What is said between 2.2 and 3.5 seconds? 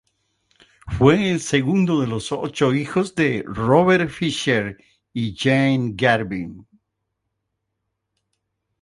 ocho hijos de